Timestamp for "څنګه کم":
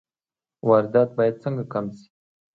1.43-1.85